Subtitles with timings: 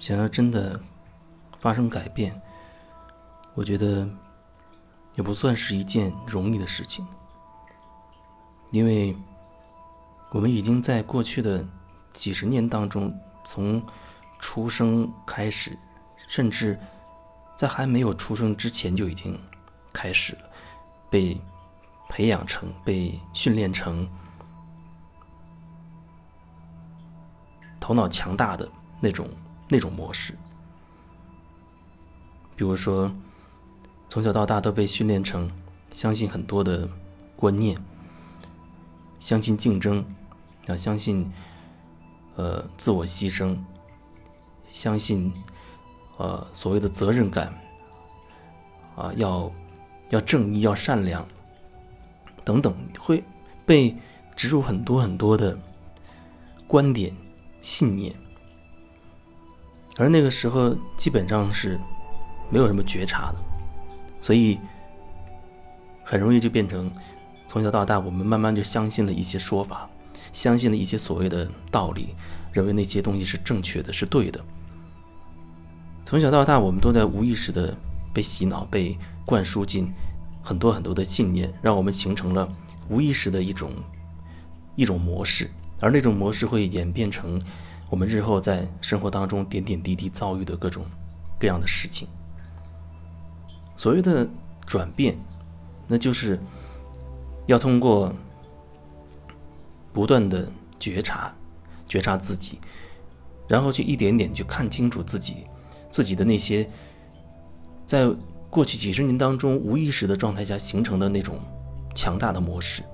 [0.00, 0.80] 想要真的
[1.60, 2.40] 发生改变，
[3.54, 4.08] 我觉得
[5.14, 7.06] 也不算是一件容易的事情，
[8.72, 9.14] 因为
[10.30, 11.62] 我们已经在过去的
[12.14, 13.82] 几十年当中，从
[14.38, 15.78] 出生开始，
[16.26, 16.80] 甚至
[17.54, 19.38] 在还没有出生之前就已经
[19.92, 20.50] 开始了，
[21.10, 21.38] 被
[22.08, 24.08] 培养成、被训练成
[27.78, 28.66] 头脑强大的
[28.98, 29.28] 那种。
[29.72, 30.34] 那种模式，
[32.56, 33.10] 比如说，
[34.08, 35.48] 从小到大都被训练成
[35.92, 36.88] 相信很多的
[37.36, 37.80] 观念，
[39.20, 40.04] 相信竞争，
[40.66, 41.30] 啊，相信
[42.34, 43.56] 呃自我牺牲，
[44.72, 45.32] 相信
[46.16, 47.56] 呃所谓的责任感，
[48.96, 49.52] 啊，要
[50.08, 51.24] 要正义，要善良，
[52.44, 53.22] 等等，会
[53.64, 53.96] 被
[54.34, 55.56] 植入很多很多的
[56.66, 57.14] 观点、
[57.62, 58.12] 信念。
[60.00, 61.78] 而那个时候基本上是
[62.48, 63.36] 没有什么觉察的，
[64.18, 64.58] 所以
[66.02, 66.90] 很容易就变成
[67.46, 69.86] 从小到大，我们慢慢就相信了一些说法，
[70.32, 72.14] 相信了一些所谓的道理，
[72.50, 74.40] 认为那些东西是正确的，是对的。
[76.02, 77.76] 从小到大，我们都在无意识的
[78.14, 79.92] 被洗脑、被灌输进
[80.42, 82.48] 很多很多的信念，让我们形成了
[82.88, 83.70] 无意识的一种
[84.76, 87.38] 一种模式，而那种模式会演变成。
[87.90, 90.84] 我们日后在生活当中点点滴滴遭遇的各种
[91.40, 92.06] 各样的事情，
[93.76, 94.26] 所谓的
[94.64, 95.18] 转变，
[95.88, 96.38] 那就是
[97.46, 98.14] 要通过
[99.92, 101.34] 不断的觉察、
[101.88, 102.60] 觉察自己，
[103.48, 105.38] 然后去一点点去看清楚自己
[105.88, 106.70] 自己的那些
[107.84, 108.08] 在
[108.48, 111.40] 过去几十年当中无意识的状态下形成的那种
[111.96, 112.84] 强大的模式。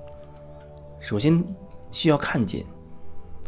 [1.01, 1.45] 首先
[1.93, 2.65] 需要看见，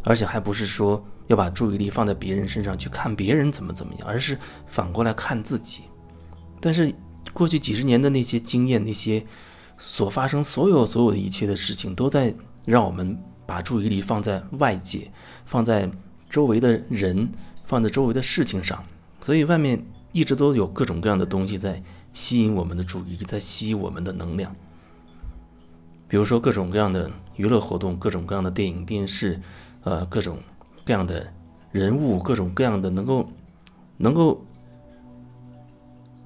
[0.03, 1.03] 而且还不是说。
[1.29, 4.35] 要把注意力放在别人身上去看别人怎么怎么样，而是
[4.65, 5.83] 反过来看自己。
[6.59, 6.91] 但是
[7.33, 9.23] 过去几十年的那些经验，那些
[9.77, 12.33] 所发生所有所有的一切的事情，都在
[12.65, 15.11] 让我们把注意力放在外界，
[15.45, 15.87] 放在
[16.31, 17.29] 周围的人，
[17.63, 18.83] 放在周围的事情上。
[19.21, 21.81] 所以外面一直都有各种各样的东西在
[22.11, 24.55] 吸引我们的注意力，在吸引我们的能量。
[26.07, 29.39] 比如说各种各样的娱乐活动，各种各样的电影、电视，
[29.83, 30.39] 呃，各种。
[30.89, 31.31] 这样的
[31.71, 33.29] 人物，各种各样的能够
[33.95, 34.43] 能够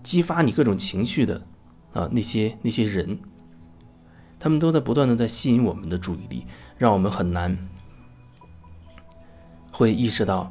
[0.02, 1.46] 激发你各种情绪的
[1.92, 3.20] 啊，那些那些人，
[4.40, 6.48] 他们都在不断的在吸引我们的注意力，
[6.78, 7.58] 让我们很难
[9.70, 10.50] 会意识到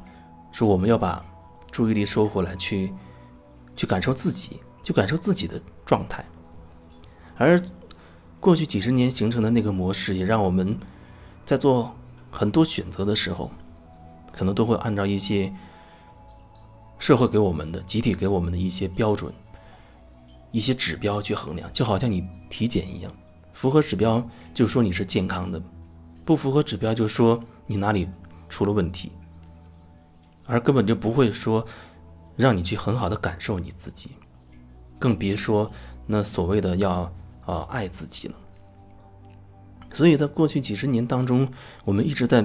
[0.51, 1.25] 说我们要把
[1.71, 2.93] 注意力收回来，去
[3.75, 6.23] 去感受自己，去感受自己的状态。
[7.35, 7.59] 而
[8.39, 10.77] 过去几十年形成的那个模式，也让我们
[11.43, 11.95] 在做
[12.29, 13.49] 很多选择的时候。
[14.33, 15.53] 可能都会按照一些
[16.97, 19.31] 社会给我们的、集体给我们的一些标准、
[20.51, 23.11] 一些指标去衡量，就好像你体检一样，
[23.53, 25.61] 符合指标就说你是健康的，
[26.25, 28.09] 不符合指标就说你哪里
[28.49, 29.11] 出了问题，
[30.47, 31.63] 而根本就不会说
[32.35, 34.11] 让你去很好的感受你自己，
[34.97, 35.71] 更别说
[36.07, 37.13] 那所谓的要
[37.45, 38.35] 啊爱自己了。
[39.93, 41.47] 所以在过去几十年当中，
[41.85, 42.43] 我们一直在。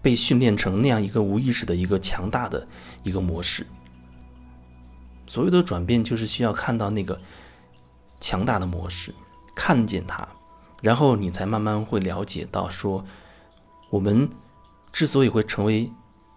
[0.00, 2.66] 被训练成那样一个无意识的一个强大的
[3.02, 3.66] 一个模式。
[5.26, 7.20] 所有的转变就是需要看到那个
[8.18, 9.14] 强大的模式，
[9.54, 10.26] 看见它，
[10.80, 13.04] 然后你才慢慢会了解到说，
[13.90, 14.28] 我们
[14.90, 15.90] 之所以会成为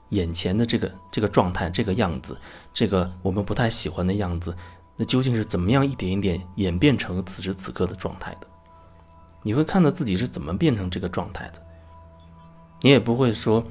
[0.10, 2.38] 眼前的这个这个状态、这个样子、
[2.74, 4.54] 这个我们不太喜欢的样子，
[4.98, 8.48] 那究竟是怎么样一点一点演变成此时此刻的状态的？
[9.42, 11.66] 你会看到自己是怎么变成这个状态的。
[12.82, 13.64] 你也不会说，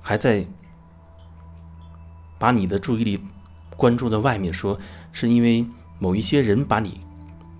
[0.00, 0.46] 还在
[2.38, 3.20] 把你的注意力
[3.76, 4.78] 关注在外面，说
[5.12, 5.64] 是因为
[5.98, 7.00] 某一些人把你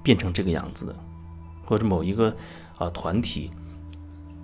[0.03, 0.95] 变成这个样子的，
[1.65, 2.37] 或者某一个
[2.77, 3.51] 啊团体，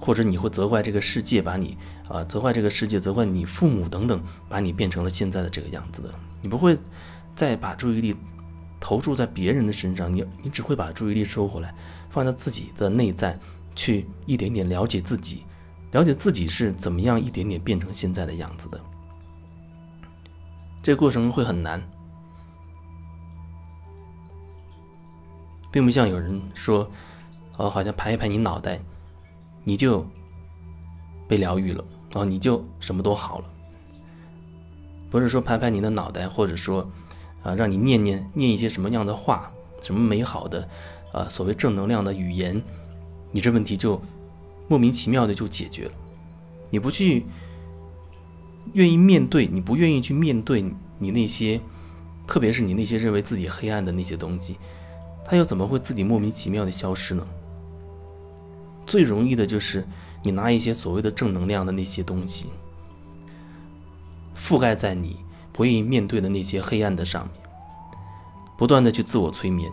[0.01, 1.77] 或者你会责怪这个世界，把你
[2.09, 6.15] 啊责怪这个世界，责怪你父母等等，把你变成了现在的这个样子的。
[6.43, 6.79] 你不会
[7.35, 8.17] 再把注意力
[8.81, 11.75] 投注在别人的身上，你你只会把注意力收回来，
[12.09, 13.39] 放在自己的内在，
[13.75, 15.43] 去一点点了解自己。
[15.97, 18.79] 了解自己是怎么样一点点变成现在的样子的，
[20.83, 21.83] 这个过程会很难，
[25.73, 26.87] 并不像有人说，
[27.57, 28.79] 哦，好像拍一拍你脑袋，
[29.65, 30.07] 你就
[31.27, 31.83] 被疗愈了，
[32.13, 33.47] 哦，你就什么都好了。
[35.09, 36.87] 不是说拍拍你的脑袋，或者说
[37.43, 39.51] 啊，让你念念念一些什么样的话，
[39.81, 40.69] 什么美好的
[41.15, 42.63] 啊，所谓正能量的语言，
[43.33, 43.99] 你这问题就。
[44.69, 45.93] 莫名其妙的就解决了，
[46.71, 47.25] 你不去
[48.73, 50.65] 愿意面对，你不愿意去面对
[50.99, 51.61] 你那些，
[52.27, 54.57] 特别是你那些认为自己黑暗的那些东西，
[55.25, 57.27] 它又怎么会自己莫名其妙的消失呢？
[58.87, 59.87] 最容易的就是
[60.23, 62.47] 你拿一些所谓的正能量的那些东西，
[64.37, 65.17] 覆盖在你
[65.53, 67.33] 不愿意面对的那些黑暗的上面，
[68.57, 69.71] 不断的去自我催眠，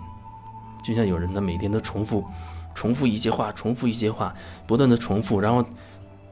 [0.83, 2.23] 就像有人他每天都重复，
[2.73, 4.33] 重复一些话，重复一些话，
[4.65, 5.63] 不断的重复，然后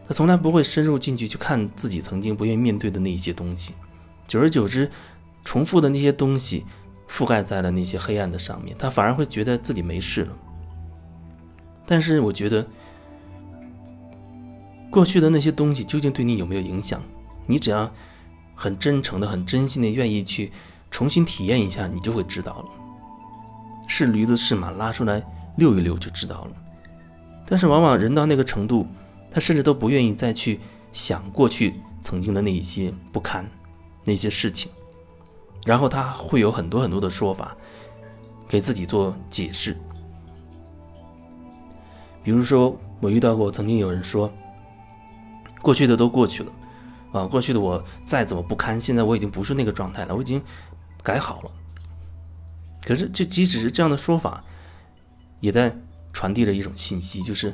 [0.08, 3.74] 他从来不会深入进去去看自己曾经不愿意面对的那一些东西，
[4.28, 4.92] 久而久之，
[5.46, 6.66] 重复的那些东西
[7.10, 10.34] 覆盖在了那些黑暗的上面，他反而会觉得自己没事了。
[11.86, 12.66] 但是我觉得，
[14.90, 17.02] 过去的那些东西究竟对你有没有影响？
[17.48, 17.92] 你只要
[18.56, 20.52] 很真诚的、很真心的愿意去
[20.90, 22.66] 重新体验一下，你就会知道了。
[23.88, 25.22] 是驴子是马，拉出来
[25.58, 26.52] 溜一溜就知道了。
[27.46, 28.88] 但是往往人到那个程度，
[29.30, 30.60] 他甚至都不愿意再去
[30.94, 33.46] 想过去曾经的那一些不堪
[34.04, 34.72] 那些事情，
[35.66, 37.56] 然后他会有很多很多的说法，
[38.48, 39.78] 给自己做解释。
[42.24, 44.32] 比如说，我遇到过曾经有人说，
[45.62, 46.52] 过去的都过去了，
[47.12, 50.42] 啊，过去的我再怎么不堪，现在我已经不是那个状态了，我已经
[51.04, 51.52] 改好了。
[52.86, 54.44] 可是，就即使是这样的说法，
[55.42, 55.76] 也在
[56.14, 57.54] 传递着一种信息，就是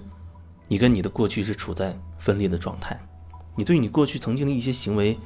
[0.67, 2.99] 你跟你的过去是处在分裂的状态，
[3.55, 5.17] 你对你过去曾经的一些行为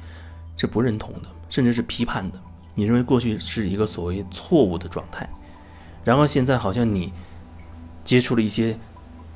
[0.56, 2.40] 是不认同的，甚至是批判的，
[2.74, 5.28] 你认为过去是一个所谓错误的状态，
[6.02, 7.12] 然后现在好像你
[8.02, 8.78] 接触了一些。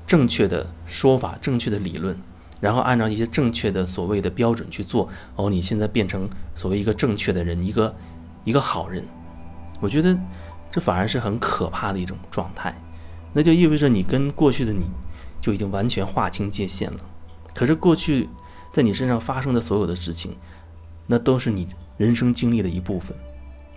[0.06, 2.16] 正确的说法，正确的理论，
[2.60, 5.08] 然后按照一些正确的所谓的标准去做。
[5.34, 7.92] 哦，你现在变成所谓一个正确的人，一个
[8.44, 9.04] 一个好人。
[9.80, 10.16] 我觉得
[10.70, 12.72] 这反而是很可怕的一种状态。
[13.36, 14.86] 那就意味着你跟过去的你
[15.42, 16.98] 就已经完全划清界限了。
[17.52, 18.30] 可是过去
[18.72, 20.34] 在你身上发生的所有的事情，
[21.06, 21.68] 那都是你
[21.98, 23.14] 人生经历的一部分。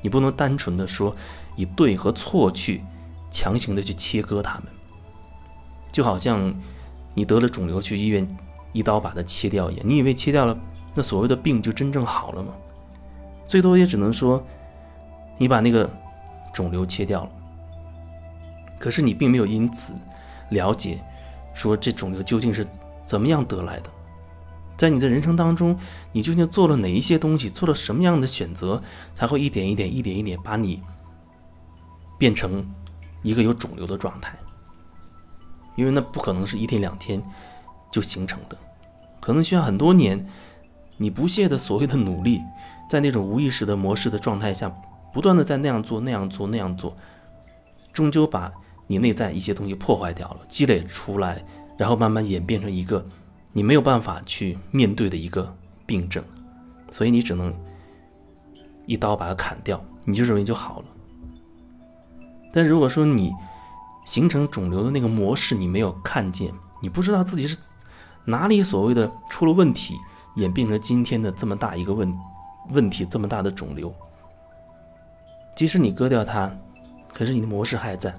[0.02, 1.14] 你不能单纯的说
[1.58, 2.82] 以对和错去
[3.30, 4.68] 强行的去切割他们。
[5.92, 6.56] 就好像
[7.14, 8.26] 你得了肿瘤去医院
[8.72, 10.58] 一刀把它切掉一样，你以为切掉了，
[10.96, 12.54] 那所谓的病就真正好了吗？
[13.46, 14.42] 最多也只能说
[15.38, 15.90] 你把那个
[16.54, 17.32] 肿瘤切掉了，
[18.80, 19.94] 可是你并没有因此
[20.50, 21.00] 了解
[21.54, 22.66] 说这肿瘤究竟是
[23.06, 23.90] 怎么样得来的，
[24.78, 25.78] 在你的人生当中，
[26.14, 28.82] 你究竟做了哪一些东西，做了什么样的选择，
[29.14, 30.82] 才会一点一点、一点一点把你
[32.18, 32.66] 变成
[33.22, 34.38] 一个有肿瘤的状态？
[35.76, 37.22] 因为那不可能是一天两天
[37.92, 38.58] 就形成的，
[39.20, 40.26] 可能需要很多年，
[40.98, 42.42] 你不懈的所谓的努力，
[42.90, 44.70] 在那种无意识的模式的状态下，
[45.14, 46.96] 不断的在那样做、那样做、那样做，
[47.92, 48.52] 终究把
[48.92, 51.46] 你内在一些东西破坏掉了，积累出来，
[51.78, 53.06] 然后慢慢演变成一个
[53.54, 55.56] 你没有办法去面对的一个
[55.86, 56.24] 病症，
[56.92, 57.54] 所以你只能
[58.88, 60.86] 一刀把它砍掉，你就认为就好了。
[62.52, 63.32] 但如果说你，
[64.06, 66.52] 形成肿瘤的那个模式，你没有看见，
[66.82, 67.56] 你不知道自己是
[68.26, 69.96] 哪里所谓的出了问题，
[70.38, 72.12] 演变成今天的这么大一个问
[72.72, 73.94] 问题，这么大的肿瘤。
[75.56, 76.52] 即使你割掉它，
[77.14, 78.18] 可是你的模式还在，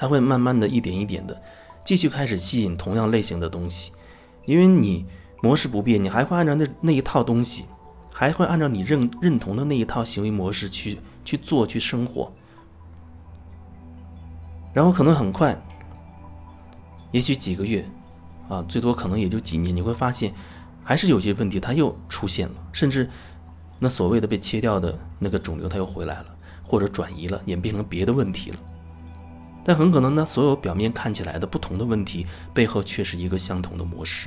[0.00, 1.42] 它会慢慢的一点一点的
[1.84, 3.90] 继续开始吸引同样类型的东西，
[4.46, 5.04] 因为你
[5.42, 7.64] 模式不变，你还会按照那那一套东西，
[8.12, 12.32] 还会按照你认认同的那一套行为模式去去做去生活。
[14.72, 15.60] 然后可能很快，
[17.10, 17.84] 也许几个月，
[18.48, 20.32] 啊，最多可能也就几年，你会发现，
[20.84, 23.10] 还是有些问题它又出现了，甚至
[23.80, 26.26] 那所谓的被切掉的那个肿瘤它又回来了，
[26.62, 28.58] 或者转移了，演变成别的问题了。
[29.68, 34.26] 但很可能呢，所有表面看起来的不同的问题背后却是一个相同的模式。